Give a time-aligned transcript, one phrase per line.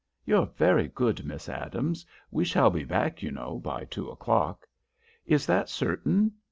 [0.25, 2.07] "You're very good, Miss Adams.
[2.31, 4.67] We shall be back, you know, by two o'clock."
[5.27, 6.31] "Is that certain?"